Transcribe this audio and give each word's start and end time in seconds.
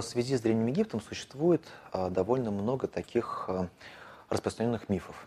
В 0.00 0.02
связи 0.02 0.36
с 0.36 0.42
Древним 0.42 0.66
Египтом 0.66 1.00
существует 1.00 1.62
а, 1.90 2.10
довольно 2.10 2.50
много 2.50 2.86
таких 2.86 3.46
а, 3.48 3.68
распространенных 4.28 4.90
мифов. 4.90 5.26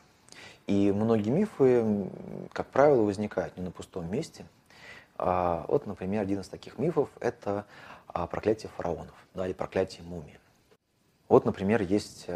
И 0.67 0.91
многие 0.91 1.31
мифы, 1.31 2.07
как 2.53 2.67
правило, 2.67 3.01
возникают 3.01 3.57
не 3.57 3.63
на 3.63 3.71
пустом 3.71 4.11
месте. 4.11 4.45
А, 5.17 5.65
вот, 5.67 5.87
например, 5.87 6.21
один 6.21 6.41
из 6.41 6.49
таких 6.49 6.77
мифов– 6.77 7.09
это 7.19 7.65
проклятие 8.29 8.69
фараонов 8.77 9.15
да, 9.33 9.47
или 9.47 9.53
проклятие 9.53 10.03
мумии. 10.03 10.39
Вот, 11.29 11.45
например, 11.45 11.81
есть 11.81 12.27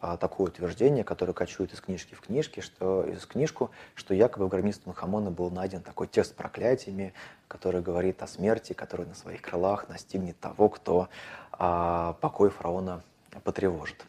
такое 0.00 0.48
утверждение, 0.48 1.04
которое 1.04 1.32
кочует 1.32 1.72
из 1.72 1.80
книжки 1.80 2.14
в 2.14 2.20
книжке, 2.20 2.60
что, 2.60 3.04
из 3.04 3.26
книжку, 3.26 3.70
что 3.94 4.14
якобы 4.14 4.46
в 4.46 4.48
гробнице 4.48 4.80
Тутанхамона 4.80 5.30
был 5.30 5.50
найден 5.50 5.82
такой 5.82 6.06
текст 6.06 6.32
с 6.32 6.34
проклятиями, 6.34 7.12
который 7.48 7.80
говорит 7.82 8.22
о 8.22 8.26
смерти, 8.26 8.72
который 8.72 9.06
на 9.06 9.14
своих 9.14 9.42
крылах 9.42 9.88
настигнет 9.88 10.38
того, 10.38 10.68
кто 10.68 11.08
а, 11.52 12.14
покой 12.20 12.50
фараона 12.50 13.02
потревожит. 13.42 14.06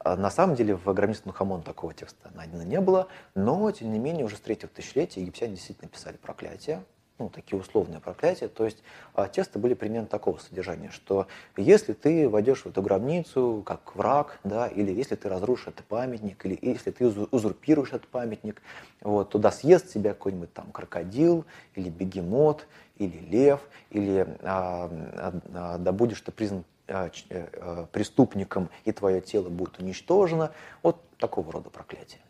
А, 0.00 0.16
на 0.16 0.30
самом 0.30 0.56
деле 0.56 0.74
в 0.74 0.92
гробнице 0.92 1.22
Тутанхамона 1.22 1.62
такого 1.62 1.94
текста 1.94 2.30
найдено 2.34 2.62
не 2.62 2.80
было, 2.80 3.08
но, 3.34 3.70
тем 3.70 3.92
не 3.92 3.98
менее, 3.98 4.24
уже 4.24 4.36
с 4.36 4.40
третьего 4.40 4.68
тысячелетия 4.68 5.20
египтяне 5.20 5.54
действительно 5.54 5.88
писали 5.88 6.16
проклятия, 6.16 6.82
ну, 7.20 7.28
такие 7.28 7.60
условные 7.60 8.00
проклятия. 8.00 8.48
То 8.48 8.64
есть 8.64 8.82
а, 9.14 9.28
тексты 9.28 9.58
были 9.58 9.74
примерно 9.74 10.08
такого 10.08 10.38
содержания, 10.38 10.90
что 10.90 11.28
если 11.56 11.92
ты 11.92 12.28
войдешь 12.28 12.62
в 12.62 12.66
эту 12.66 12.82
гробницу 12.82 13.62
как 13.64 13.94
враг, 13.94 14.40
да, 14.42 14.66
или 14.66 14.90
если 14.90 15.14
ты 15.14 15.28
разрушишь 15.28 15.68
этот 15.68 15.84
памятник, 15.84 16.44
или 16.46 16.58
если 16.62 16.90
ты 16.90 17.06
узурпируешь 17.06 17.90
этот 17.92 18.08
памятник, 18.08 18.62
вот, 19.02 19.28
туда 19.30 19.52
съест 19.52 19.92
тебя 19.92 20.14
какой-нибудь 20.14 20.52
там 20.52 20.72
крокодил, 20.72 21.44
или 21.74 21.90
бегемот, 21.90 22.66
или 22.96 23.18
лев, 23.18 23.60
или 23.90 24.26
а, 24.42 24.90
а, 25.16 25.40
а, 25.54 25.78
да 25.78 25.92
будешь 25.92 26.20
ты 26.22 26.32
признан 26.32 26.64
а, 26.88 27.10
а, 27.30 27.86
преступником, 27.92 28.70
и 28.84 28.92
твое 28.92 29.20
тело 29.20 29.50
будет 29.50 29.78
уничтожено. 29.78 30.52
Вот 30.82 30.96
такого 31.18 31.52
рода 31.52 31.68
проклятие. 31.70 32.20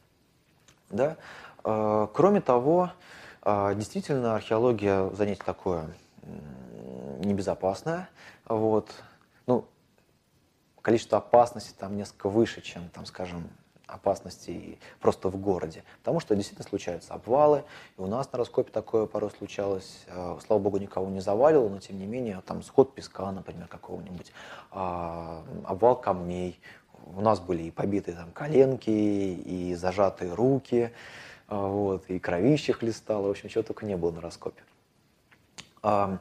Да? 0.91 1.17
Кроме 1.63 2.41
того, 2.41 2.91
действительно, 3.45 4.35
археология 4.35 5.11
занятие 5.11 5.45
такое 5.45 5.87
небезопасное. 7.19 8.09
Вот. 8.47 8.91
Ну, 9.47 9.67
количество 10.83 11.19
опасностей 11.19 11.75
там 11.79 11.97
несколько 11.97 12.29
выше, 12.29 12.61
чем, 12.61 12.89
там, 12.91 13.07
скажем, 13.07 13.49
опасностей 13.87 14.79
просто 15.01 15.29
в 15.29 15.37
городе. 15.37 15.85
Потому 15.99 16.21
что 16.21 16.35
действительно 16.35 16.69
случаются 16.69 17.15
обвалы. 17.15 17.65
И 17.99 18.01
у 18.01 18.07
нас 18.07 18.31
на 18.33 18.39
раскопе 18.39 18.71
такое 18.71 19.07
порой 19.07 19.31
случалось. 19.31 20.05
А, 20.09 20.39
слава 20.47 20.61
богу, 20.61 20.79
никого 20.79 21.09
не 21.09 21.21
завалило, 21.21 21.69
но 21.69 21.79
тем 21.79 21.99
не 21.99 22.07
менее, 22.07 22.41
там 22.47 22.63
сход 22.63 22.95
песка, 22.95 23.31
например, 23.33 23.67
какого-нибудь, 23.67 24.33
а, 24.71 25.45
обвал 25.65 25.97
камней. 26.01 26.61
У 27.17 27.21
нас 27.21 27.41
были 27.41 27.65
и 27.65 27.71
побитые 27.71 28.17
там 28.17 28.31
коленки, 28.33 28.91
и 28.91 29.75
зажатые 29.75 30.35
руки. 30.35 30.93
А, 31.51 31.67
вот, 31.67 32.05
и 32.09 32.21
кровище 32.21 32.73
хлестало, 32.73 33.27
в 33.27 33.31
общем, 33.31 33.49
чего 33.49 33.65
только 33.65 33.85
не 33.85 33.97
было 33.97 34.13
на 34.13 34.21
раскопе. 34.21 34.63
А, 35.83 36.19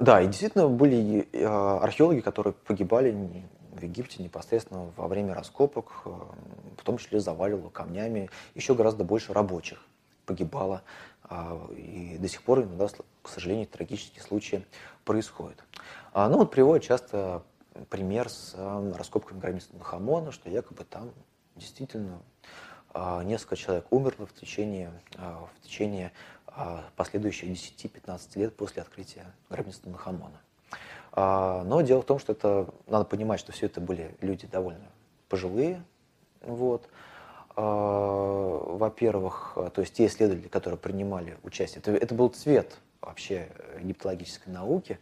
да, 0.00 0.20
и 0.20 0.26
действительно 0.26 0.68
были 0.68 1.28
а, 1.32 1.78
археологи, 1.80 2.20
которые 2.20 2.52
погибали 2.52 3.14
в 3.70 3.82
Египте 3.82 4.20
непосредственно 4.20 4.90
во 4.96 5.06
время 5.06 5.32
раскопок, 5.32 5.92
а, 6.04 6.26
в 6.76 6.82
том 6.82 6.98
числе 6.98 7.20
заваливало 7.20 7.70
камнями, 7.70 8.30
еще 8.56 8.74
гораздо 8.74 9.04
больше 9.04 9.32
рабочих 9.32 9.80
погибало, 10.26 10.82
и 11.76 12.16
до 12.20 12.28
сих 12.28 12.42
пор 12.42 12.60
иногда, 12.60 12.86
к 13.22 13.28
сожалению, 13.28 13.66
трагические 13.66 14.22
случаи 14.22 14.64
происходят. 15.04 15.64
Ну 16.14 16.38
вот 16.38 16.52
приводят 16.52 16.84
часто 16.84 17.42
пример 17.88 18.28
с 18.28 18.54
раскопками 18.96 19.40
гробницы 19.40 19.68
Нахамона, 19.72 20.30
что 20.30 20.48
якобы 20.48 20.84
там 20.84 21.10
действительно 21.56 22.20
несколько 23.24 23.56
человек 23.56 23.86
умерло 23.90 24.26
в 24.26 24.34
течение, 24.34 24.90
а, 25.16 25.48
в 25.56 25.66
течение 25.66 26.12
а, 26.46 26.84
последующих 26.96 27.48
10-15 27.48 28.38
лет 28.38 28.56
после 28.56 28.82
открытия 28.82 29.26
гробницы 29.48 29.80
Тутанхамона. 29.82 30.40
Но 31.12 31.80
дело 31.80 32.02
в 32.02 32.04
том, 32.04 32.20
что 32.20 32.32
это 32.32 32.68
надо 32.86 33.04
понимать, 33.04 33.40
что 33.40 33.50
все 33.50 33.66
это 33.66 33.80
были 33.80 34.14
люди 34.20 34.46
довольно 34.46 34.86
пожилые. 35.28 35.82
Вот. 36.40 36.88
Во-первых, 37.56 39.58
то 39.74 39.80
есть 39.80 39.94
те 39.94 40.06
исследователи, 40.06 40.46
которые 40.46 40.78
принимали 40.78 41.36
участие, 41.42 41.80
это, 41.80 41.90
это 41.90 42.14
был 42.14 42.28
цвет 42.28 42.78
вообще 43.00 43.48
египтологической 43.80 44.52
науки. 44.52 44.98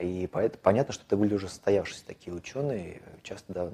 И 0.00 0.28
поэтому, 0.30 0.60
понятно, 0.62 0.92
что 0.92 1.04
это 1.06 1.16
были 1.16 1.34
уже 1.34 1.48
состоявшиеся 1.48 2.04
такие 2.06 2.34
ученые, 2.34 3.00
часто 3.22 3.52
да, 3.52 3.70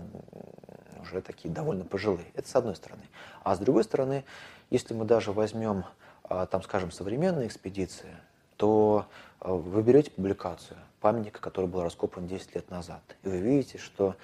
уже 1.02 1.20
такие 1.20 1.52
довольно 1.52 1.84
пожилые. 1.84 2.26
Это 2.34 2.48
с 2.48 2.56
одной 2.56 2.76
стороны. 2.76 3.02
А 3.42 3.54
с 3.54 3.58
другой 3.58 3.84
стороны, 3.84 4.24
если 4.70 4.94
мы 4.94 5.04
даже 5.04 5.32
возьмем, 5.32 5.84
а, 6.24 6.46
там, 6.46 6.62
скажем, 6.62 6.90
современные 6.90 7.46
экспедиции, 7.46 8.16
то 8.56 9.06
а, 9.40 9.52
вы 9.52 9.82
берете 9.82 10.10
публикацию 10.10 10.78
памятника, 11.00 11.40
который 11.40 11.66
был 11.66 11.82
раскопан 11.82 12.26
10 12.26 12.54
лет 12.54 12.70
назад, 12.70 13.02
и 13.22 13.28
вы 13.28 13.38
видите, 13.38 13.78
что, 13.78 14.16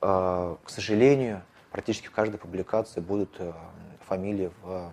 а, 0.00 0.56
к 0.64 0.70
сожалению, 0.70 1.42
практически 1.70 2.06
в 2.06 2.12
каждой 2.12 2.38
публикации 2.38 3.00
будут 3.00 3.40
фамилии 4.06 4.50
в, 4.62 4.90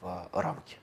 в 0.00 0.28
рамке. 0.32 0.76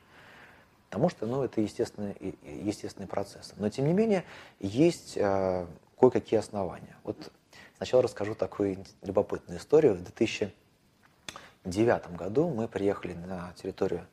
Потому 0.89 1.09
что 1.09 1.25
ну, 1.25 1.43
это 1.43 1.61
естественный, 1.61 2.15
естественный 2.43 3.07
процесс. 3.07 3.53
Но 3.57 3.69
тем 3.69 3.87
не 3.87 3.93
менее, 3.93 4.23
есть 4.59 5.13
кое-какие 5.13 6.39
основания. 6.39 6.95
Вот 7.03 7.31
Сначала 7.77 8.01
расскажу 8.01 8.33
такую 8.33 8.83
любопытную 9.03 9.59
историю. 9.59 9.93
В 9.93 10.03
2009 10.03 12.15
году 12.15 12.49
мы 12.49 12.67
приехали 12.67 13.13
на 13.13 13.53
территорию 13.53 14.07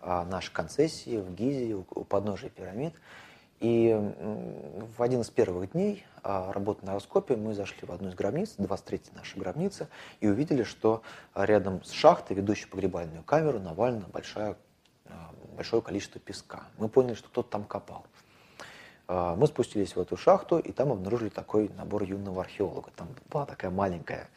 а, 0.00 0.24
нашей 0.24 0.52
концессии 0.52 1.18
в 1.18 1.34
Гизе, 1.34 1.74
у 1.74 2.04
подножия 2.04 2.48
пирамид. 2.48 2.94
И 3.58 3.94
в 4.96 5.02
один 5.02 5.20
из 5.20 5.28
первых 5.28 5.72
дней 5.72 6.06
а, 6.22 6.50
работы 6.50 6.86
на 6.86 6.94
раскопе 6.94 7.36
мы 7.36 7.52
зашли 7.52 7.86
в 7.86 7.92
одну 7.92 8.08
из 8.08 8.14
гробниц, 8.14 8.54
23 8.56 9.02
наша 9.12 9.38
гробница, 9.38 9.90
и 10.20 10.26
увидели, 10.26 10.62
что 10.62 11.02
рядом 11.34 11.84
с 11.84 11.90
шахтой, 11.90 12.38
ведущей 12.38 12.68
погребальную 12.68 13.22
камеру, 13.22 13.60
навалено 13.60 14.06
большое, 14.10 14.56
а, 15.04 15.34
большое 15.58 15.82
количество 15.82 16.22
песка. 16.22 16.62
Мы 16.78 16.88
поняли, 16.88 17.12
что 17.12 17.28
кто-то 17.28 17.50
там 17.50 17.64
копал. 17.64 18.06
А, 19.12 19.34
мы 19.34 19.48
спустились 19.48 19.96
в 19.96 20.00
эту 20.00 20.16
шахту, 20.16 20.60
и 20.60 20.70
там 20.70 20.92
обнаружили 20.92 21.30
такой 21.30 21.68
набор 21.76 22.04
юного 22.04 22.42
археолога. 22.42 22.92
Там 22.94 23.08
была 23.28 23.44
такая 23.44 23.72
маленькая 23.72 24.28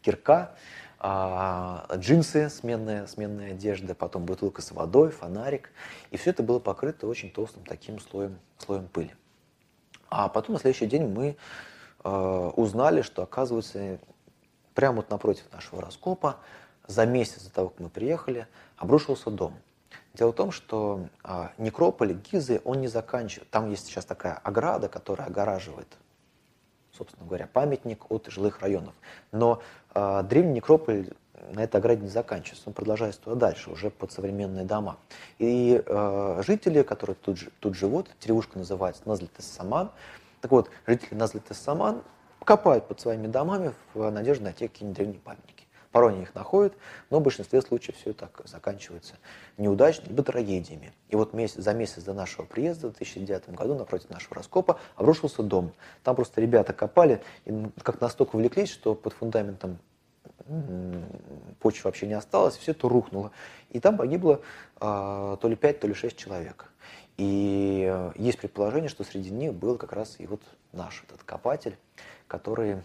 кирка, 0.00 0.54
а, 1.00 1.88
джинсы, 1.96 2.48
сменная, 2.48 3.08
сменная 3.08 3.50
одежда, 3.50 3.96
потом 3.96 4.24
бутылка 4.24 4.62
с 4.62 4.70
водой, 4.70 5.10
фонарик. 5.10 5.72
И 6.12 6.16
все 6.16 6.30
это 6.30 6.44
было 6.44 6.60
покрыто 6.60 7.08
очень 7.08 7.32
толстым 7.32 7.64
таким 7.64 7.98
слоем, 7.98 8.38
слоем 8.58 8.86
пыли. 8.86 9.12
А 10.08 10.28
потом 10.28 10.52
на 10.52 10.60
следующий 10.60 10.86
день 10.86 11.08
мы 11.08 11.36
а, 12.04 12.50
узнали, 12.50 13.02
что, 13.02 13.24
оказывается, 13.24 13.98
прямо 14.74 14.98
вот 14.98 15.10
напротив 15.10 15.46
нашего 15.52 15.82
раскопа, 15.82 16.36
за 16.86 17.06
месяц 17.06 17.42
до 17.42 17.52
того, 17.52 17.68
как 17.70 17.80
мы 17.80 17.88
приехали, 17.88 18.46
обрушился 18.76 19.30
дом– 19.32 19.58
Дело 20.14 20.32
в 20.32 20.34
том, 20.34 20.50
что 20.50 21.08
а, 21.24 21.52
некрополь 21.56 22.12
Гизы, 22.12 22.60
он 22.64 22.80
не 22.80 22.88
заканчивает. 22.88 23.48
Там 23.50 23.70
есть 23.70 23.86
сейчас 23.86 24.04
такая 24.04 24.34
ограда, 24.34 24.88
которая 24.88 25.28
огораживает, 25.28 25.88
собственно 26.96 27.26
говоря, 27.26 27.46
памятник 27.46 28.10
от 28.10 28.26
жилых 28.26 28.60
районов. 28.60 28.94
Но 29.30 29.62
а, 29.94 30.22
древний 30.22 30.54
некрополь 30.54 31.08
на 31.50 31.60
этой 31.60 31.76
ограде 31.76 32.02
не 32.02 32.08
заканчивается, 32.08 32.64
он 32.68 32.74
продолжается 32.74 33.20
туда 33.20 33.36
дальше, 33.36 33.70
уже 33.70 33.90
под 33.90 34.12
современные 34.12 34.64
дома. 34.64 34.98
И 35.38 35.82
э, 35.84 36.42
жители, 36.46 36.82
которые 36.82 37.16
тут, 37.16 37.38
тут 37.60 37.74
живут, 37.74 38.08
деревушка 38.20 38.58
называется 38.58 39.02
Назлитес-Саман, 39.06 39.90
так 40.40 40.50
вот, 40.50 40.70
жители 40.86 41.14
Назлитес-Саман 41.14 42.02
копают 42.44 42.86
под 42.86 43.00
своими 43.00 43.26
домами 43.26 43.72
в 43.94 44.10
надежде 44.10 44.44
найти 44.44 44.68
какие-нибудь 44.68 44.96
древние 44.96 45.20
памятники. 45.20 45.66
Порой 45.92 46.14
они 46.14 46.22
их 46.22 46.34
находят, 46.34 46.74
но 47.10 47.20
в 47.20 47.22
большинстве 47.22 47.60
случаев 47.60 47.96
все 47.96 48.14
так 48.14 48.40
заканчивается 48.44 49.14
неудачно, 49.58 50.08
либо 50.08 50.22
трагедиями. 50.22 50.92
И 51.10 51.16
вот 51.16 51.34
месяц, 51.34 51.62
за 51.62 51.74
месяц 51.74 52.02
до 52.02 52.14
нашего 52.14 52.46
приезда 52.46 52.88
в 52.88 52.92
2009 52.92 53.50
году 53.50 53.74
напротив 53.74 54.08
нашего 54.08 54.36
раскопа 54.36 54.80
обрушился 54.96 55.42
дом. 55.42 55.72
Там 56.02 56.16
просто 56.16 56.40
ребята 56.40 56.72
копали 56.72 57.22
и 57.44 57.52
как 57.82 58.00
настолько 58.00 58.36
увлеклись, 58.36 58.70
что 58.70 58.94
под 58.94 59.12
фундаментом 59.12 59.78
почвы 61.60 61.88
вообще 61.88 62.06
не 62.06 62.14
осталось, 62.14 62.56
все 62.56 62.72
это 62.72 62.88
рухнуло. 62.88 63.30
И 63.70 63.78
там 63.78 63.96
погибло 63.96 64.40
э, 64.80 65.36
то 65.40 65.48
ли 65.48 65.56
5, 65.56 65.80
то 65.80 65.86
ли 65.86 65.94
6 65.94 66.16
человек. 66.16 66.72
И 67.16 67.86
э, 67.88 68.12
есть 68.16 68.38
предположение, 68.38 68.88
что 68.88 69.04
среди 69.04 69.30
них 69.30 69.54
был 69.54 69.76
как 69.76 69.92
раз 69.92 70.16
и 70.18 70.26
вот 70.26 70.42
наш 70.72 71.04
этот 71.04 71.22
копатель, 71.22 71.76
который 72.26 72.82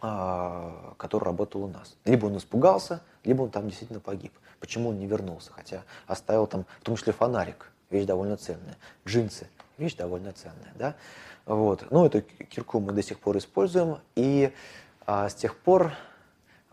который 0.00 1.24
работал 1.24 1.64
у 1.64 1.68
нас. 1.68 1.96
Либо 2.04 2.26
он 2.26 2.36
испугался, 2.36 3.02
либо 3.24 3.42
он 3.42 3.50
там 3.50 3.66
действительно 3.66 4.00
погиб. 4.00 4.32
Почему 4.60 4.90
он 4.90 4.98
не 4.98 5.06
вернулся? 5.06 5.52
Хотя 5.52 5.82
оставил 6.06 6.46
там, 6.46 6.66
в 6.80 6.84
том 6.84 6.96
числе 6.96 7.12
фонарик, 7.12 7.70
вещь 7.90 8.06
довольно 8.06 8.36
ценная, 8.36 8.76
джинсы, 9.06 9.48
вещь 9.78 9.94
довольно 9.94 10.32
ценная, 10.32 10.72
да. 10.74 10.94
Вот. 11.46 11.86
Ну, 11.90 12.04
эту 12.06 12.22
кирку 12.22 12.80
мы 12.80 12.92
до 12.92 13.02
сих 13.02 13.20
пор 13.20 13.38
используем, 13.38 13.98
и 14.16 14.52
а, 15.06 15.28
с 15.28 15.34
тех 15.34 15.56
пор 15.56 15.92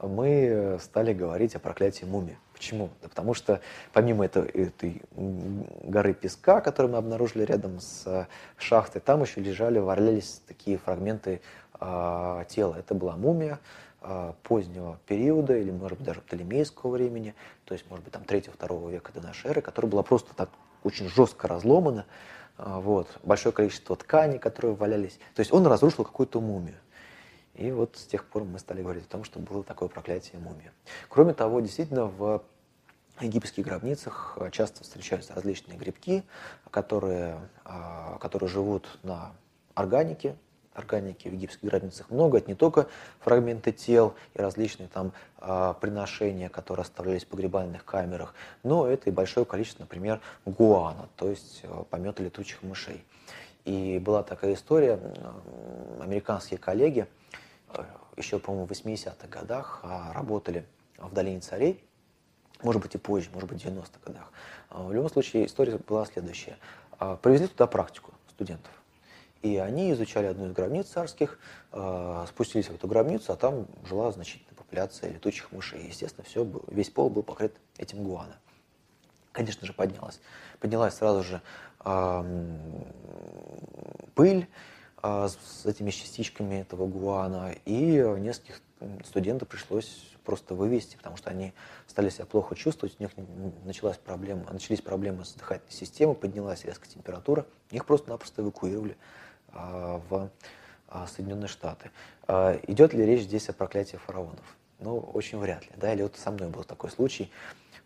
мы 0.02 0.80
стали 0.82 1.14
говорить 1.14 1.56
о 1.56 1.60
проклятии 1.60 2.06
мумии. 2.06 2.38
Почему? 2.64 2.92
Да 3.02 3.10
потому 3.10 3.34
что 3.34 3.60
помимо 3.92 4.24
этой, 4.24 4.46
этой 4.46 5.02
горы 5.18 6.14
песка, 6.14 6.62
которую 6.62 6.94
мы 6.94 6.98
обнаружили 6.98 7.44
рядом 7.44 7.82
с 7.82 8.26
шахтой, 8.58 9.02
там 9.02 9.22
еще 9.22 9.42
лежали, 9.42 9.80
валялись 9.80 10.42
такие 10.48 10.78
фрагменты 10.78 11.42
э, 11.82 12.44
тела. 12.48 12.76
Это 12.76 12.94
была 12.94 13.18
мумия 13.18 13.60
э, 14.02 14.32
позднего 14.44 14.98
периода, 15.08 15.58
или, 15.58 15.72
может 15.72 15.98
быть, 15.98 16.08
даже 16.08 16.22
птолемейского 16.22 16.92
времени, 16.92 17.36
то 17.66 17.74
есть, 17.74 17.84
может 17.90 18.06
быть, 18.06 18.14
там 18.14 18.22
3-2 18.22 18.92
века 18.92 19.12
до 19.12 19.20
нашей 19.20 19.50
эры, 19.50 19.62
которая 19.62 19.92
была 19.92 20.04
просто 20.04 20.34
так 20.34 20.48
очень 20.86 21.10
жестко 21.10 21.50
разломана, 21.50 22.06
э, 22.58 22.64
вот, 22.66 23.10
большое 23.24 23.52
количество 23.52 23.98
тканей, 23.98 24.40
которые 24.40 24.74
валялись. 24.74 25.20
То 25.36 25.42
есть 25.42 25.52
он 25.52 25.68
разрушил 25.68 26.06
какую-то 26.06 26.40
мумию. 26.40 26.78
И 27.56 27.72
вот 27.72 27.98
с 27.98 28.06
тех 28.06 28.26
пор 28.26 28.46
мы 28.46 28.58
стали 28.58 28.82
говорить 28.82 29.06
о 29.06 29.10
том, 29.10 29.24
что 29.24 29.40
было 29.40 29.64
такое 29.64 29.88
проклятие 29.88 30.40
мумии. 30.40 30.72
Кроме 31.08 31.34
того, 31.34 31.60
действительно, 31.60 32.06
в 32.06 32.42
египетских 33.22 33.66
гробницах 33.66 34.38
часто 34.52 34.84
встречаются 34.84 35.34
различные 35.34 35.78
грибки, 35.78 36.24
которые, 36.72 37.40
а, 37.64 38.18
которые 38.20 38.50
живут 38.50 38.88
на 39.04 39.34
органике, 39.76 40.36
органики 40.74 41.28
в 41.28 41.34
египетских 41.34 41.70
гробницах 41.70 42.10
много, 42.10 42.38
это 42.38 42.50
не 42.50 42.56
только 42.56 42.88
фрагменты 43.20 43.72
тел 43.72 44.16
и 44.34 44.42
различные 44.42 44.88
там 44.88 45.14
э, 45.40 45.74
приношения, 45.80 46.50
которые 46.50 46.84
оставлялись 46.84 47.24
в 47.24 47.28
погребальных 47.28 47.86
камерах, 47.86 48.34
но 48.64 48.88
это 48.88 49.10
и 49.10 49.14
большое 49.14 49.46
количество, 49.46 49.84
например, 49.84 50.20
гуана, 50.46 51.10
то 51.16 51.30
есть 51.30 51.62
э, 51.64 51.84
помета 51.90 52.24
летучих 52.24 52.64
мышей. 52.64 53.04
И 53.66 54.00
была 54.00 54.24
такая 54.24 54.56
история, 54.56 55.00
э, 55.02 56.02
американские 56.02 56.58
коллеги 56.58 57.08
э, 57.70 57.84
еще, 58.18 58.40
по-моему, 58.40 58.68
в 58.68 58.72
80-х 58.72 59.28
годах 59.28 59.82
э, 59.84 60.12
работали 60.14 60.66
в 60.98 61.14
долине 61.14 61.40
царей, 61.40 61.84
может 62.64 62.82
быть 62.82 62.96
и 62.96 62.98
позже, 62.98 63.30
может 63.34 63.50
быть 63.50 63.62
в 63.62 63.68
90-х 63.68 64.00
годах. 64.06 64.32
В 64.70 64.92
любом 64.92 65.10
случае 65.10 65.46
история 65.46 65.78
была 65.78 66.06
следующая. 66.06 66.58
Привезли 67.22 67.48
туда 67.48 67.68
практику 67.68 68.12
студентов. 68.30 68.72
И 69.44 69.58
они 69.58 69.92
изучали 69.92 70.28
одну 70.28 70.48
из 70.48 70.54
гробниц 70.54 70.88
царских, 70.88 71.38
э, 71.74 72.26
спустились 72.30 72.68
в 72.68 72.76
эту 72.76 72.88
гробницу, 72.88 73.34
а 73.34 73.36
там 73.36 73.68
жила 73.86 74.10
значительная 74.14 74.56
популяция 74.56 75.12
летучих 75.12 75.52
мышей. 75.52 75.86
Естественно, 75.86 76.24
все, 76.24 76.50
весь 76.68 76.90
пол 76.90 77.10
был 77.10 77.24
покрыт 77.24 77.54
этим 77.78 78.04
гуана. 78.04 78.38
Конечно 79.34 79.68
же, 79.68 79.74
поднялась. 79.74 80.22
Поднялась 80.60 80.96
сразу 80.96 81.24
же 81.24 81.42
пыль 84.16 84.48
с 85.04 85.66
этими 85.66 85.92
частичками 85.92 86.62
этого 86.62 86.88
гуана, 86.88 87.54
и 87.66 87.98
нескольких 88.20 88.62
студентов 89.04 89.50
пришлось 89.50 90.13
просто 90.24 90.56
вывести, 90.56 90.96
потому 90.96 91.18
что 91.18 91.30
они 91.30 91.54
стали 91.88 92.10
себя 92.10 92.26
плохо 92.26 92.56
чувствовать, 92.56 92.96
у 93.00 93.04
них 93.04 93.12
началась 93.64 93.98
проблема, 93.98 94.46
начались 94.52 94.82
проблемы 94.82 95.26
с 95.26 95.34
дыхательной 95.34 95.72
системой, 95.72 96.16
поднялась 96.16 96.66
резко 96.66 96.88
температура, 96.88 97.46
их 97.72 97.86
просто-напросто 97.86 98.42
эвакуировали 98.42 98.98
а, 99.50 100.02
в 100.10 100.30
а, 100.88 101.08
Соединенные 101.08 101.48
Штаты. 101.48 101.92
А, 102.28 102.60
идет 102.68 102.94
ли 102.94 103.06
речь 103.06 103.24
здесь 103.24 103.50
о 103.50 103.54
проклятии 103.54 103.98
фараонов? 103.98 104.46
Ну, 104.80 104.98
очень 105.00 105.40
вряд 105.40 105.64
ли. 105.64 105.72
Да? 105.78 105.94
Или 105.94 106.04
вот 106.04 106.18
со 106.18 106.32
мной 106.32 106.50
был 106.50 106.64
такой 106.64 106.92
случай. 106.92 107.32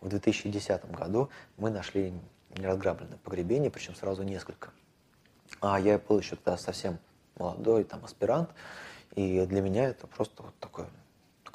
В 0.02 0.10
2010 0.10 0.92
году 0.92 1.30
мы 1.58 1.70
нашли 1.70 2.14
неразграбленное 2.58 3.18
погребение, 3.18 3.72
причем 3.72 3.96
сразу 3.96 4.24
несколько. 4.24 4.72
А 5.62 5.80
я 5.80 5.98
был 5.98 6.20
еще 6.20 6.36
тогда 6.36 6.58
совсем 6.58 7.00
молодой, 7.38 7.84
там, 7.84 8.04
аспирант, 8.04 8.50
и 9.16 9.46
для 9.46 9.62
меня 9.62 9.86
это 9.86 10.08
просто 10.08 10.44
вот 10.44 10.54
такое, 10.60 10.88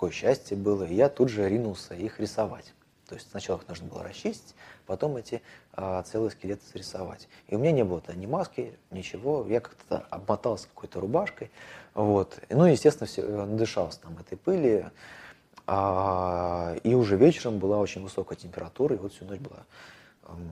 такое 0.02 0.10
счастье 0.10 0.56
было. 0.56 0.82
И 0.82 0.94
я 0.94 1.08
тут 1.08 1.28
же 1.28 1.48
ринулся 1.48 1.94
их 1.94 2.18
рисовать. 2.18 2.74
То 3.08 3.14
есть 3.14 3.30
сначала 3.30 3.58
их 3.58 3.68
нужно 3.68 3.86
было 3.86 4.02
расчистить, 4.02 4.56
потом 4.84 5.16
эти 5.16 5.42
а, 5.74 6.02
целые 6.02 6.32
скелеты 6.32 6.62
зарисовать. 6.72 7.28
И 7.46 7.54
у 7.54 7.58
меня 7.58 7.70
не 7.70 7.84
было 7.84 8.00
тогда 8.00 8.20
ни 8.20 8.26
маски, 8.26 8.76
ничего. 8.90 9.46
Я 9.48 9.60
как-то 9.60 10.04
обмотался 10.10 10.66
какой-то 10.74 10.98
рубашкой. 10.98 11.52
Вот. 11.94 12.36
Ну, 12.50 12.64
естественно, 12.64 13.06
все, 13.06 13.22
э, 13.22 13.44
надышался 13.44 14.00
там 14.00 14.18
этой 14.18 14.36
пыли. 14.36 14.86
А, 15.68 16.74
и 16.82 16.94
уже 16.94 17.16
вечером 17.16 17.58
была 17.58 17.78
очень 17.78 18.02
высокая 18.02 18.36
температура, 18.36 18.96
и 18.96 18.98
вот 18.98 19.12
всю 19.12 19.24
ночь 19.24 19.38
была, 19.38 19.64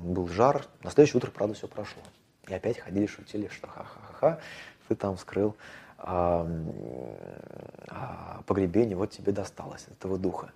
был 0.04 0.28
жар. 0.28 0.64
На 0.84 0.92
следующее 0.92 1.16
утро, 1.16 1.32
правда, 1.32 1.54
все 1.54 1.66
прошло. 1.66 2.02
И 2.46 2.54
опять 2.54 2.78
ходили, 2.78 3.06
шутили, 3.06 3.48
что 3.48 3.66
ха-ха-ха, 3.66 4.38
ты 4.86 4.94
там 4.94 5.16
вскрыл 5.16 5.56
погребение, 8.46 8.96
вот 8.96 9.10
тебе 9.10 9.32
досталось 9.32 9.86
этого 9.90 10.18
духа. 10.18 10.52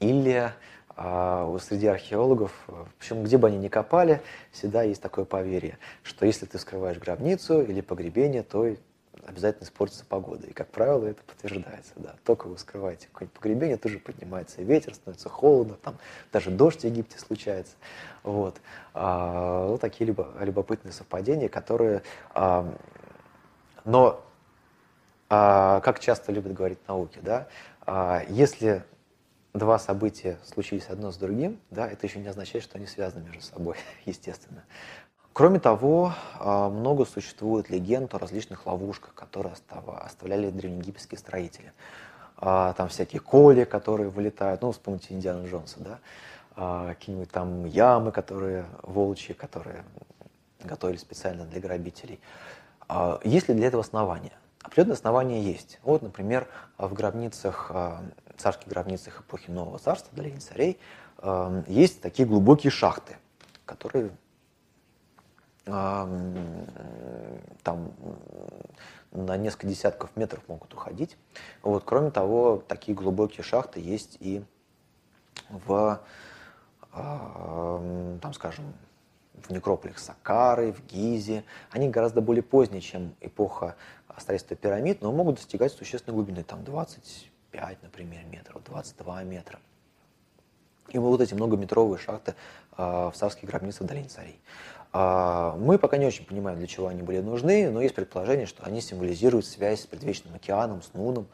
Или 0.00 0.52
а 0.94 1.56
среди 1.58 1.86
археологов, 1.86 2.52
причем 2.98 3.24
где 3.24 3.38
бы 3.38 3.48
они 3.48 3.56
ни 3.56 3.68
копали, 3.68 4.20
всегда 4.50 4.82
есть 4.82 5.00
такое 5.00 5.24
поверье, 5.24 5.78
что 6.02 6.26
если 6.26 6.44
ты 6.44 6.58
вскрываешь 6.58 6.98
гробницу 6.98 7.62
или 7.62 7.80
погребение, 7.80 8.42
то 8.42 8.66
обязательно 9.26 9.64
испортится 9.64 10.04
погода. 10.04 10.46
И, 10.46 10.52
как 10.52 10.68
правило, 10.68 11.06
это 11.06 11.22
подтверждается. 11.22 11.92
Да. 11.96 12.16
Только 12.24 12.46
вы 12.48 12.56
вскрываете 12.56 13.08
какое-нибудь 13.12 13.38
погребение, 13.38 13.76
тут 13.76 13.92
же 13.92 13.98
поднимается 13.98 14.62
ветер, 14.62 14.94
становится 14.94 15.28
холодно, 15.28 15.74
там 15.74 15.96
даже 16.32 16.50
дождь 16.50 16.80
в 16.80 16.84
Египте 16.84 17.18
случается. 17.18 17.74
Вот. 18.22 18.60
А, 18.94 19.66
вот 19.68 19.80
такие 19.80 20.06
любо, 20.06 20.32
любопытные 20.40 20.92
совпадения, 20.92 21.48
которые... 21.48 22.02
А, 22.34 22.74
но, 23.84 24.08
а, 24.08 24.31
как 25.32 25.98
часто 26.00 26.30
любят 26.30 26.52
говорить 26.52 26.78
науки, 26.86 27.18
да, 27.22 27.48
а, 27.86 28.22
если 28.28 28.84
два 29.54 29.78
события 29.78 30.38
случились 30.44 30.88
одно 30.88 31.10
с 31.10 31.16
другим, 31.16 31.58
да, 31.70 31.88
это 31.88 32.06
еще 32.06 32.18
не 32.18 32.28
означает, 32.28 32.64
что 32.64 32.76
они 32.76 32.86
связаны 32.86 33.24
между 33.24 33.42
собой, 33.42 33.76
естественно. 34.04 34.62
Кроме 35.32 35.58
того, 35.58 36.12
а, 36.38 36.68
много 36.68 37.06
существует 37.06 37.70
легенд 37.70 38.14
о 38.14 38.18
различных 38.18 38.66
ловушках, 38.66 39.14
которые 39.14 39.54
оставляли 40.02 40.50
древнеегипетские 40.50 41.18
строители. 41.18 41.72
А, 42.36 42.74
там 42.74 42.88
всякие 42.88 43.20
коли, 43.20 43.64
которые 43.64 44.10
вылетают, 44.10 44.60
ну, 44.60 44.72
вспомните 44.72 45.14
Индиану 45.14 45.48
Джонса, 45.48 45.80
да, 45.80 45.98
а, 46.56 46.88
какие-нибудь 46.88 47.30
там 47.30 47.64
ямы, 47.64 48.12
которые 48.12 48.66
волчьи, 48.82 49.34
которые 49.34 49.84
готовили 50.62 50.98
специально 50.98 51.44
для 51.44 51.60
грабителей. 51.60 52.20
Есть 53.24 53.48
ли 53.48 53.54
для 53.54 53.68
этого 53.68 53.82
основания? 53.82 54.32
Определенные 54.62 54.94
основания 54.94 55.42
есть. 55.42 55.78
Вот, 55.82 56.02
например, 56.02 56.48
в 56.78 56.92
гробницах 56.92 57.70
царских 58.42 58.68
гробницах 58.68 59.20
эпохи 59.20 59.50
Нового 59.50 59.78
Царства, 59.78 60.14
долине 60.14 60.40
царей, 60.40 60.78
эм, 61.18 61.64
есть 61.68 62.00
такие 62.02 62.26
глубокие 62.26 62.70
шахты, 62.70 63.16
которые 63.64 64.10
эм, 65.66 66.66
там 67.62 67.92
на 69.12 69.36
несколько 69.36 69.66
десятков 69.66 70.10
метров 70.16 70.42
могут 70.48 70.74
уходить. 70.74 71.16
Вот. 71.62 71.84
Кроме 71.84 72.10
того, 72.10 72.62
такие 72.66 72.96
глубокие 72.96 73.44
шахты 73.44 73.78
есть 73.78 74.16
и 74.20 74.42
в, 75.50 76.00
там, 76.90 78.32
скажем, 78.34 78.64
в 79.46 79.50
некрополях 79.50 79.98
Сакары, 79.98 80.72
в 80.72 80.86
Гизе. 80.86 81.44
Они 81.70 81.88
гораздо 81.88 82.20
более 82.20 82.42
поздние, 82.42 82.80
чем 82.80 83.14
эпоха 83.20 83.76
строительства 84.18 84.56
пирамид, 84.56 85.02
но 85.02 85.12
могут 85.12 85.36
достигать 85.36 85.72
существенной 85.72 86.14
глубины, 86.14 86.42
там 86.42 86.64
20 86.64 87.32
25, 87.52 87.82
например, 87.82 88.24
метров, 88.30 88.64
22 88.64 89.24
метра. 89.24 89.60
И 90.88 90.98
вот 90.98 91.20
эти 91.20 91.34
многометровые 91.34 91.98
шахты 91.98 92.34
э, 92.76 92.82
в 92.82 93.12
царских 93.14 93.48
гробницах 93.48 93.86
долине 93.86 94.08
царей. 94.08 94.40
Э, 94.92 95.54
мы 95.58 95.78
пока 95.78 95.96
не 95.96 96.06
очень 96.06 96.24
понимаем, 96.24 96.58
для 96.58 96.66
чего 96.66 96.88
они 96.88 97.02
были 97.02 97.20
нужны, 97.20 97.70
но 97.70 97.80
есть 97.82 97.94
предположение, 97.94 98.46
что 98.46 98.64
они 98.64 98.80
символизируют 98.80 99.46
связь 99.46 99.82
с 99.82 99.86
предвечным 99.86 100.34
океаном, 100.34 100.82
с 100.82 100.92
Нуном. 100.94 101.26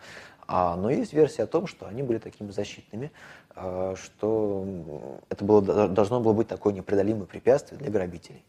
А, 0.50 0.76
но 0.76 0.88
есть 0.90 1.12
версия 1.12 1.42
о 1.42 1.46
том, 1.46 1.66
что 1.66 1.86
они 1.86 2.02
были 2.02 2.16
такими 2.16 2.50
защитными, 2.50 3.12
э, 3.54 3.94
что 3.96 5.20
это 5.28 5.44
было, 5.44 5.88
должно 5.88 6.20
было 6.20 6.32
быть 6.32 6.48
такое 6.48 6.72
непреодолимое 6.72 7.26
препятствие 7.26 7.78
для 7.78 7.90
грабителей. 7.90 8.42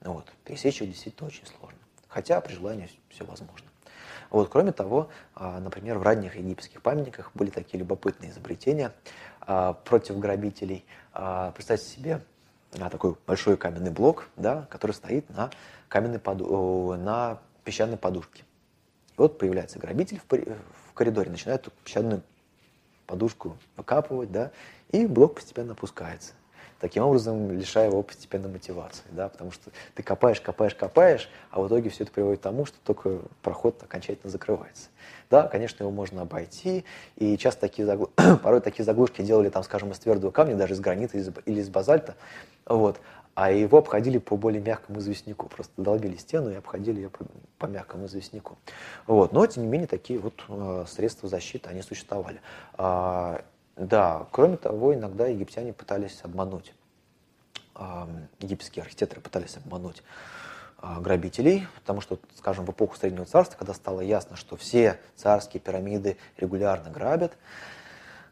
Вот. 0.00 0.26
Пересечь 0.44 0.82
их 0.82 0.90
действительно 0.90 1.28
очень 1.28 1.46
сложно. 1.46 1.78
Хотя 2.08 2.40
при 2.40 2.52
желании 2.52 2.90
все 3.08 3.24
возможно. 3.24 3.68
Вот, 4.30 4.48
кроме 4.48 4.72
того, 4.72 5.08
а, 5.36 5.60
например, 5.60 5.98
в 5.98 6.02
ранних 6.02 6.34
египетских 6.34 6.82
памятниках 6.82 7.30
были 7.34 7.50
такие 7.50 7.78
любопытные 7.78 8.32
изобретения 8.32 8.92
а, 9.40 9.74
против 9.74 10.18
грабителей. 10.18 10.84
А, 11.12 11.52
представьте 11.52 11.86
себе 11.86 12.20
такой 12.72 13.16
большой 13.24 13.56
каменный 13.56 13.92
блок, 13.92 14.28
да, 14.36 14.66
который 14.68 14.92
стоит 14.92 15.30
на, 15.30 15.50
каменной 15.88 16.18
поду... 16.18 16.94
на 16.96 17.38
песчаной 17.62 17.96
подушке. 17.96 18.42
И 19.10 19.14
вот 19.16 19.38
появляется 19.38 19.78
грабитель 19.78 20.18
в 20.18 20.24
коридоре, 20.96 21.30
начинает 21.30 21.62
эту 21.62 21.70
песчаную 21.84 22.22
подушку 23.06 23.56
выкапывать, 23.76 24.32
да, 24.32 24.50
и 24.90 25.06
блок 25.06 25.36
постепенно 25.36 25.72
опускается. 25.72 26.32
таким 26.80 27.04
образом 27.04 27.50
лишая 27.52 27.86
его 27.86 28.02
постепенно 28.02 28.48
мотивации, 28.48 29.04
да, 29.10 29.28
потому 29.28 29.50
что 29.50 29.70
ты 29.94 30.02
копаешь, 30.02 30.40
копаешь, 30.40 30.74
копаешь, 30.74 31.30
а 31.50 31.60
в 31.60 31.68
итоге 31.68 31.88
все 31.88 32.04
это 32.04 32.12
приводит 32.12 32.40
к 32.40 32.42
тому, 32.42 32.66
что 32.66 32.76
только 32.84 33.20
проход 33.42 33.82
окончательно 33.82 34.30
закрывается. 34.30 34.88
Да, 35.30 35.48
конечно, 35.48 35.82
его 35.82 35.90
можно 35.90 36.22
обойти, 36.22 36.84
и 37.16 37.38
часто 37.38 37.62
такие 37.62 37.86
заглу... 37.86 38.10
порой 38.42 38.60
такие 38.60 38.84
заглушки 38.84 39.22
делали, 39.22 39.48
там, 39.48 39.62
скажем, 39.62 39.90
из 39.92 39.98
твердого 39.98 40.30
камня, 40.30 40.54
даже 40.54 40.74
из 40.74 40.80
гранита 40.80 41.16
или 41.16 41.60
из 41.60 41.68
базальта, 41.70 42.14
вот, 42.66 43.00
а 43.34 43.50
его 43.50 43.78
обходили 43.78 44.18
по 44.18 44.36
более 44.36 44.62
мягкому 44.62 44.98
известняку, 44.98 45.46
просто 45.48 45.72
долбили 45.76 46.16
стену 46.16 46.50
и 46.50 46.54
обходили 46.54 47.02
ее 47.02 47.10
по 47.58 47.66
мягкому 47.66 48.06
известняку. 48.06 48.56
Вот. 49.06 49.32
Но, 49.32 49.46
тем 49.46 49.64
не 49.64 49.68
менее, 49.68 49.86
такие 49.86 50.18
вот 50.18 50.44
э, 50.48 50.84
средства 50.88 51.28
защиты, 51.28 51.68
они 51.70 51.82
существовали. 51.82 52.40
А, 52.74 53.42
да, 53.76 54.26
кроме 54.30 54.56
того, 54.56 54.94
иногда 54.94 55.26
египтяне 55.26 55.72
пытались 55.72 56.20
обмануть, 56.22 56.74
э, 57.74 58.06
египетские 58.40 58.82
архитекторы 58.82 59.20
пытались 59.20 59.56
обмануть 59.56 60.02
э, 60.82 61.00
грабителей, 61.00 61.66
потому 61.76 62.00
что, 62.00 62.18
скажем, 62.36 62.66
в 62.66 62.70
эпоху 62.70 62.96
Среднего 62.96 63.24
Царства, 63.24 63.58
когда 63.58 63.74
стало 63.74 64.00
ясно, 64.00 64.36
что 64.36 64.56
все 64.56 64.98
царские 65.16 65.60
пирамиды 65.60 66.16
регулярно 66.36 66.90
грабят, 66.90 67.32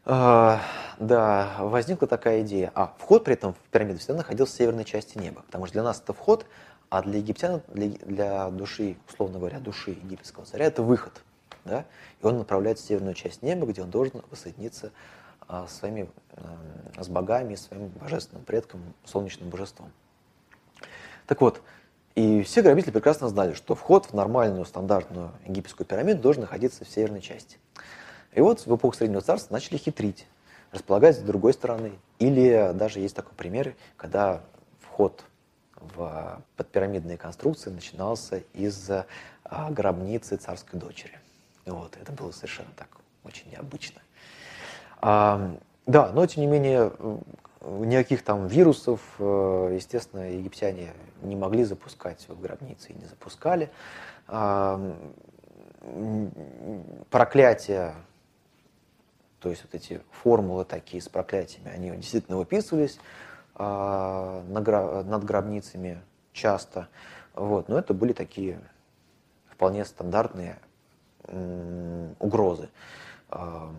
а, 0.07 0.61
да, 0.99 1.55
возникла 1.59 2.07
такая 2.07 2.43
идея. 2.43 2.71
А, 2.75 2.93
вход 2.99 3.23
при 3.23 3.33
этом 3.33 3.53
в 3.53 3.57
пирамиду 3.71 3.97
всегда 3.97 4.17
находился 4.17 4.53
в 4.53 4.57
северной 4.57 4.85
части 4.85 5.17
неба, 5.17 5.41
потому 5.41 5.65
что 5.65 5.73
для 5.73 5.83
нас 5.83 5.99
это 5.99 6.13
вход, 6.13 6.45
а 6.95 7.01
для 7.01 7.19
египтян, 7.19 7.61
для, 7.67 7.89
для 7.89 8.49
души, 8.51 8.95
условно 9.09 9.37
говоря, 9.37 9.59
души 9.59 9.91
египетского 9.91 10.45
царя, 10.45 10.67
это 10.67 10.81
выход. 10.81 11.11
Да? 11.65 11.83
И 12.21 12.25
он 12.25 12.37
направляется 12.37 12.85
в 12.85 12.87
северную 12.87 13.13
часть 13.15 13.41
неба, 13.41 13.67
где 13.67 13.81
он 13.81 13.89
должен 13.89 14.23
воссоединиться 14.31 14.93
а, 15.45 15.67
своими, 15.67 16.09
а, 16.37 17.03
с 17.03 17.09
богами, 17.09 17.55
своим 17.55 17.89
божественным 17.89 18.45
предком, 18.45 18.79
солнечным 19.03 19.49
божеством. 19.49 19.91
Так 21.27 21.41
вот, 21.41 21.61
и 22.15 22.43
все 22.43 22.61
грабители 22.61 22.91
прекрасно 22.91 23.27
знали, 23.27 23.55
что 23.55 23.75
вход 23.75 24.05
в 24.05 24.13
нормальную 24.13 24.63
стандартную 24.63 25.33
египетскую 25.45 25.85
пирамиду 25.85 26.21
должен 26.21 26.43
находиться 26.43 26.85
в 26.85 26.89
северной 26.89 27.19
части. 27.19 27.57
И 28.31 28.39
вот 28.39 28.65
в 28.65 28.73
эпоху 28.73 28.95
Среднего 28.95 29.19
Царства 29.19 29.53
начали 29.53 29.75
хитрить, 29.75 30.27
располагать 30.71 31.17
с 31.17 31.19
другой 31.19 31.51
стороны. 31.51 31.99
Или 32.19 32.71
даже 32.73 33.01
есть 33.01 33.17
такой 33.17 33.33
пример, 33.35 33.75
когда 33.97 34.43
вход 34.79 35.25
в 35.77 36.41
подпирамидные 36.55 37.17
конструкции 37.17 37.69
начинался 37.69 38.43
из 38.53 38.89
а, 38.89 39.71
гробницы 39.71 40.37
царской 40.37 40.79
дочери. 40.79 41.19
Вот, 41.65 41.97
это 42.01 42.11
было 42.11 42.31
совершенно 42.31 42.69
так 42.75 42.87
очень 43.23 43.49
необычно. 43.51 44.01
А, 45.01 45.55
да, 45.85 46.11
но 46.11 46.25
тем 46.25 46.41
не 46.41 46.47
менее 46.47 46.91
никаких 47.61 48.23
там 48.23 48.47
вирусов, 48.47 49.01
э, 49.17 49.71
естественно, 49.75 50.31
египтяне 50.31 50.93
не 51.23 51.35
могли 51.35 51.63
запускать 51.63 52.27
в 52.27 52.39
гробницы 52.39 52.91
и 52.91 52.93
не 52.93 53.05
запускали. 53.05 53.71
А, 54.27 54.95
проклятие 57.09 57.95
то 59.45 59.51
есть 59.51 59.63
вот 59.63 59.75
эти 59.75 60.01
формулы 60.09 60.65
такие 60.65 61.03
с 61.03 61.07
проклятиями, 61.07 61.69
они 61.69 61.91
действительно 61.91 62.37
выписывались 62.37 62.97
над 63.57 65.23
гробницами 65.23 66.01
часто. 66.33 66.87
Вот. 67.33 67.69
Но 67.69 67.77
это 67.79 67.93
были 67.93 68.13
такие 68.13 68.59
вполне 69.49 69.85
стандартные 69.85 70.59
угрозы, 72.19 72.69
э, 73.31 73.69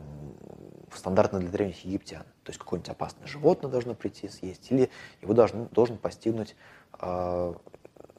стандартные 0.95 1.41
для 1.41 1.51
древних 1.51 1.85
египтян. 1.85 2.25
То 2.43 2.51
есть 2.51 2.59
какое-нибудь 2.59 2.91
опасное 2.91 3.27
животное 3.27 3.71
должно 3.71 3.95
прийти 3.95 4.29
съесть, 4.29 4.73
или 4.73 4.91
его 5.23 5.35
должен, 5.35 5.67
должен 5.67 5.99
постигнуть, 5.99 6.57
э, 7.01 7.55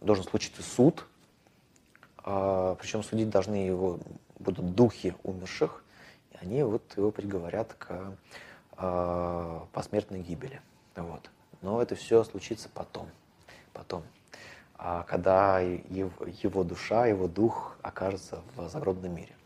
должен 0.02 0.24
случиться 0.24 0.62
суд, 0.62 1.06
причем 2.24 3.04
судить 3.04 3.30
должны 3.30 3.56
его 3.56 4.00
будут 4.38 4.76
духи 4.76 5.16
умерших, 5.24 5.84
они 6.42 6.62
вот 6.62 6.84
его 6.98 7.12
приговорят 7.12 7.74
к 7.74 8.18
посмертной 9.72 10.20
гибели. 10.20 10.62
Вот. 10.96 11.32
Но 11.62 11.82
это 11.82 11.96
все 11.96 12.24
случится 12.24 12.70
потом. 12.74 13.10
Потом. 13.74 14.04
А 14.76 15.04
когда 15.04 15.60
его, 15.60 16.64
душа, 16.64 17.08
его 17.08 17.28
дух 17.28 17.78
окажется 17.82 18.42
в 18.56 18.70
загробном 18.70 19.16
мире. 19.16 19.37